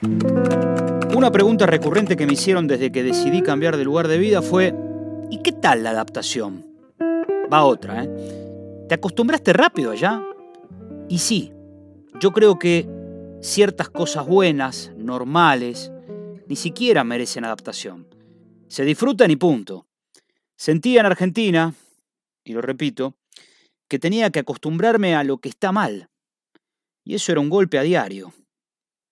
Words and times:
Una 0.00 1.32
pregunta 1.32 1.66
recurrente 1.66 2.16
que 2.16 2.26
me 2.26 2.34
hicieron 2.34 2.68
desde 2.68 2.92
que 2.92 3.02
decidí 3.02 3.42
cambiar 3.42 3.76
de 3.76 3.84
lugar 3.84 4.06
de 4.06 4.18
vida 4.18 4.42
fue, 4.42 4.74
¿y 5.30 5.42
qué 5.42 5.52
tal 5.52 5.82
la 5.82 5.90
adaptación? 5.90 6.64
Va 7.52 7.64
otra, 7.64 8.04
¿eh? 8.04 8.10
¿Te 8.88 8.94
acostumbraste 8.94 9.52
rápido 9.52 9.90
allá? 9.90 10.22
Y 11.08 11.18
sí, 11.18 11.52
yo 12.20 12.30
creo 12.32 12.58
que 12.58 12.88
ciertas 13.40 13.90
cosas 13.90 14.26
buenas, 14.26 14.92
normales, 14.96 15.90
ni 16.46 16.56
siquiera 16.56 17.04
merecen 17.04 17.44
adaptación. 17.44 18.06
Se 18.68 18.84
disfrutan 18.84 19.30
y 19.30 19.36
punto. 19.36 19.86
Sentía 20.56 21.00
en 21.00 21.06
Argentina, 21.06 21.74
y 22.44 22.52
lo 22.52 22.62
repito, 22.62 23.16
que 23.88 23.98
tenía 23.98 24.30
que 24.30 24.40
acostumbrarme 24.40 25.14
a 25.14 25.24
lo 25.24 25.38
que 25.38 25.48
está 25.48 25.72
mal. 25.72 26.08
Y 27.04 27.14
eso 27.14 27.32
era 27.32 27.40
un 27.40 27.50
golpe 27.50 27.78
a 27.78 27.82
diario. 27.82 28.32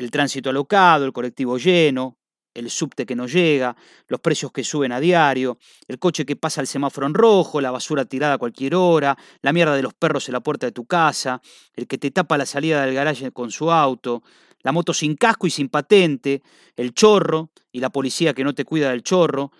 El 0.00 0.10
tránsito 0.10 0.48
alocado, 0.48 1.04
el 1.04 1.12
colectivo 1.12 1.58
lleno, 1.58 2.16
el 2.54 2.70
subte 2.70 3.04
que 3.04 3.14
no 3.14 3.26
llega, 3.26 3.76
los 4.08 4.18
precios 4.18 4.50
que 4.50 4.64
suben 4.64 4.92
a 4.92 4.98
diario, 4.98 5.58
el 5.88 5.98
coche 5.98 6.24
que 6.24 6.36
pasa 6.36 6.62
el 6.62 6.66
semáforo 6.66 7.06
en 7.06 7.12
rojo, 7.12 7.60
la 7.60 7.70
basura 7.70 8.06
tirada 8.06 8.32
a 8.32 8.38
cualquier 8.38 8.76
hora, 8.76 9.18
la 9.42 9.52
mierda 9.52 9.76
de 9.76 9.82
los 9.82 9.92
perros 9.92 10.26
en 10.26 10.32
la 10.32 10.40
puerta 10.40 10.64
de 10.64 10.72
tu 10.72 10.86
casa, 10.86 11.42
el 11.74 11.86
que 11.86 11.98
te 11.98 12.10
tapa 12.10 12.38
la 12.38 12.46
salida 12.46 12.82
del 12.82 12.94
garaje 12.94 13.30
con 13.30 13.50
su 13.50 13.70
auto, 13.70 14.22
la 14.62 14.72
moto 14.72 14.94
sin 14.94 15.16
casco 15.16 15.46
y 15.46 15.50
sin 15.50 15.68
patente, 15.68 16.42
el 16.76 16.94
chorro 16.94 17.50
y 17.70 17.80
la 17.80 17.90
policía 17.90 18.32
que 18.32 18.42
no 18.42 18.54
te 18.54 18.64
cuida 18.64 18.88
del 18.88 19.02
chorro. 19.02 19.52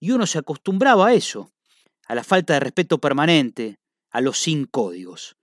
Y 0.00 0.10
uno 0.10 0.26
se 0.26 0.38
acostumbraba 0.38 1.06
a 1.06 1.14
eso, 1.14 1.52
a 2.08 2.16
la 2.16 2.24
falta 2.24 2.54
de 2.54 2.58
respeto 2.58 2.98
permanente, 2.98 3.78
a 4.10 4.20
los 4.20 4.36
sin 4.36 4.64
códigos. 4.64 5.36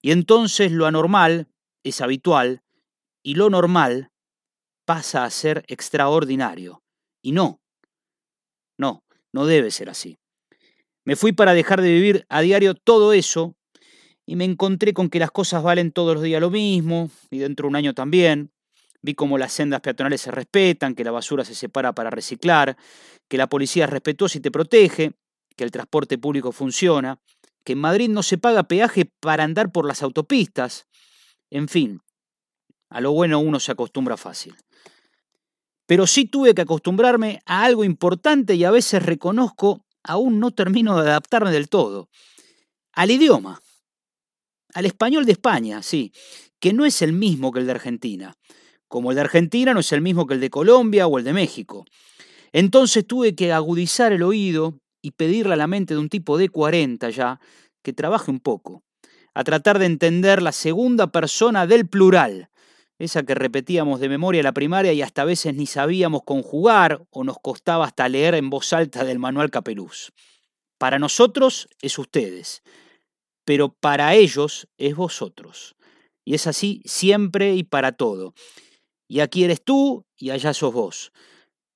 Y 0.00 0.10
entonces 0.12 0.72
lo 0.72 0.86
anormal 0.86 1.48
es 1.84 2.00
habitual 2.00 2.62
y 3.22 3.34
lo 3.34 3.50
normal 3.50 4.10
pasa 4.84 5.24
a 5.24 5.30
ser 5.30 5.64
extraordinario. 5.68 6.82
Y 7.22 7.32
no, 7.32 7.60
no, 8.78 9.04
no 9.32 9.46
debe 9.46 9.70
ser 9.70 9.90
así. 9.90 10.18
Me 11.04 11.16
fui 11.16 11.32
para 11.32 11.54
dejar 11.54 11.80
de 11.80 11.92
vivir 11.92 12.24
a 12.28 12.40
diario 12.40 12.74
todo 12.74 13.12
eso 13.12 13.56
y 14.26 14.36
me 14.36 14.44
encontré 14.44 14.94
con 14.94 15.08
que 15.08 15.18
las 15.18 15.30
cosas 15.30 15.62
valen 15.62 15.92
todos 15.92 16.14
los 16.14 16.22
días 16.22 16.40
lo 16.40 16.50
mismo 16.50 17.10
y 17.30 17.38
dentro 17.38 17.64
de 17.64 17.68
un 17.70 17.76
año 17.76 17.94
también. 17.94 18.52
Vi 19.02 19.14
cómo 19.14 19.38
las 19.38 19.52
sendas 19.52 19.80
peatonales 19.80 20.20
se 20.20 20.30
respetan, 20.30 20.94
que 20.94 21.04
la 21.04 21.10
basura 21.10 21.44
se 21.44 21.54
separa 21.54 21.94
para 21.94 22.10
reciclar, 22.10 22.76
que 23.28 23.38
la 23.38 23.48
policía 23.48 23.84
es 23.84 23.90
respetuosa 23.90 24.38
y 24.38 24.40
te 24.40 24.50
protege, 24.50 25.12
que 25.56 25.64
el 25.64 25.70
transporte 25.70 26.18
público 26.18 26.52
funciona, 26.52 27.18
que 27.64 27.72
en 27.72 27.78
Madrid 27.78 28.08
no 28.08 28.22
se 28.22 28.38
paga 28.38 28.64
peaje 28.64 29.06
para 29.20 29.44
andar 29.44 29.72
por 29.72 29.86
las 29.86 30.02
autopistas. 30.02 30.86
En 31.50 31.68
fin, 31.68 32.00
a 32.90 33.00
lo 33.00 33.12
bueno 33.12 33.38
uno 33.38 33.60
se 33.60 33.72
acostumbra 33.72 34.16
fácil. 34.16 34.54
Pero 35.86 36.06
sí 36.06 36.26
tuve 36.26 36.54
que 36.54 36.62
acostumbrarme 36.62 37.40
a 37.46 37.64
algo 37.64 37.84
importante 37.84 38.54
y 38.54 38.64
a 38.64 38.70
veces 38.70 39.02
reconozco, 39.02 39.84
aún 40.02 40.38
no 40.38 40.50
termino 40.50 41.00
de 41.00 41.10
adaptarme 41.10 41.50
del 41.50 41.68
todo. 41.68 42.08
Al 42.92 43.10
idioma. 43.10 43.60
Al 44.74 44.86
español 44.86 45.24
de 45.24 45.32
España, 45.32 45.82
sí, 45.82 46.12
que 46.60 46.72
no 46.72 46.84
es 46.84 47.02
el 47.02 47.12
mismo 47.12 47.50
que 47.50 47.60
el 47.60 47.66
de 47.66 47.72
Argentina. 47.72 48.34
Como 48.86 49.10
el 49.10 49.14
de 49.16 49.22
Argentina 49.22 49.72
no 49.74 49.80
es 49.80 49.92
el 49.92 50.00
mismo 50.00 50.26
que 50.26 50.34
el 50.34 50.40
de 50.40 50.50
Colombia 50.50 51.06
o 51.06 51.18
el 51.18 51.24
de 51.24 51.32
México. 51.32 51.86
Entonces 52.52 53.06
tuve 53.06 53.34
que 53.34 53.52
agudizar 53.52 54.12
el 54.12 54.22
oído 54.22 54.78
y 55.02 55.12
pedirle 55.12 55.54
a 55.54 55.56
la 55.56 55.66
mente 55.66 55.94
de 55.94 56.00
un 56.00 56.08
tipo 56.08 56.38
de 56.38 56.48
40 56.48 57.10
ya 57.10 57.40
que 57.82 57.92
trabaje 57.92 58.30
un 58.30 58.40
poco, 58.40 58.82
a 59.34 59.44
tratar 59.44 59.78
de 59.78 59.86
entender 59.86 60.42
la 60.42 60.52
segunda 60.52 61.06
persona 61.08 61.66
del 61.66 61.88
plural, 61.88 62.49
esa 63.00 63.22
que 63.22 63.34
repetíamos 63.34 63.98
de 63.98 64.10
memoria 64.10 64.42
la 64.42 64.52
primaria 64.52 64.92
y 64.92 65.00
hasta 65.00 65.22
a 65.22 65.24
veces 65.24 65.54
ni 65.54 65.64
sabíamos 65.64 66.22
conjugar 66.22 67.02
o 67.10 67.24
nos 67.24 67.38
costaba 67.38 67.86
hasta 67.86 68.06
leer 68.10 68.34
en 68.34 68.50
voz 68.50 68.74
alta 68.74 69.04
del 69.04 69.18
manual 69.18 69.50
Capeluz. 69.50 70.12
Para 70.76 70.98
nosotros 70.98 71.66
es 71.80 71.98
ustedes, 71.98 72.62
pero 73.46 73.70
para 73.70 74.14
ellos 74.14 74.68
es 74.76 74.94
vosotros. 74.94 75.76
Y 76.26 76.34
es 76.34 76.46
así 76.46 76.82
siempre 76.84 77.54
y 77.54 77.64
para 77.64 77.92
todo. 77.92 78.34
Y 79.08 79.20
aquí 79.20 79.44
eres 79.44 79.64
tú 79.64 80.04
y 80.18 80.28
allá 80.28 80.52
sos 80.52 80.74
vos. 80.74 81.10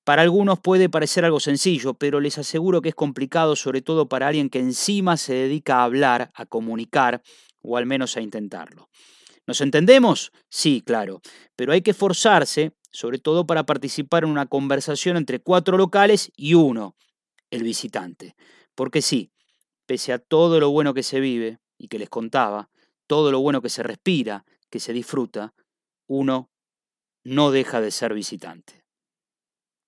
Para 0.03 0.21
algunos 0.21 0.59
puede 0.59 0.89
parecer 0.89 1.25
algo 1.25 1.39
sencillo, 1.39 1.95
pero 1.95 2.19
les 2.19 2.37
aseguro 2.37 2.83
que 2.83 2.89
es 2.89 2.95
complicado, 2.95 3.55
sobre 3.55 3.81
todo 3.81 4.07
para 4.07 4.27
alguien 4.27 4.51
que 4.51 4.59
encima 4.59 5.17
se 5.17 5.33
dedica 5.33 5.77
a 5.77 5.85
hablar, 5.85 6.29
a 6.35 6.45
comunicar, 6.45 7.23
o 7.63 7.77
al 7.77 7.87
menos 7.87 8.15
a 8.15 8.21
intentarlo. 8.21 8.89
¿Nos 9.47 9.61
entendemos? 9.61 10.31
Sí, 10.49 10.81
claro, 10.85 11.21
pero 11.55 11.71
hay 11.71 11.81
que 11.81 11.91
esforzarse, 11.91 12.73
sobre 12.91 13.19
todo 13.19 13.45
para 13.45 13.65
participar 13.65 14.23
en 14.23 14.31
una 14.31 14.47
conversación 14.47 15.17
entre 15.17 15.39
cuatro 15.39 15.77
locales 15.77 16.31
y 16.35 16.55
uno, 16.55 16.95
el 17.51 17.63
visitante. 17.63 18.35
Porque 18.73 19.01
sí, 19.01 19.31
pese 19.85 20.13
a 20.13 20.19
todo 20.19 20.59
lo 20.59 20.71
bueno 20.71 20.93
que 20.93 21.03
se 21.03 21.19
vive 21.19 21.59
y 21.77 21.87
que 21.87 21.99
les 21.99 22.09
contaba, 22.09 22.69
todo 23.07 23.31
lo 23.31 23.39
bueno 23.39 23.61
que 23.61 23.69
se 23.69 23.83
respira, 23.83 24.45
que 24.69 24.79
se 24.79 24.93
disfruta, 24.93 25.53
uno 26.07 26.49
no 27.23 27.51
deja 27.51 27.81
de 27.81 27.91
ser 27.91 28.13
visitante. 28.13 28.84